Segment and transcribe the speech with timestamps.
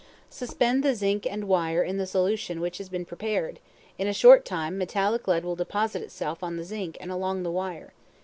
[0.31, 3.59] Suspend the zinc and wire in the solution which has been prepared;
[3.99, 7.51] in a short time, metallic lead will deposit itself on the zinc and along the
[7.51, 7.93] wire.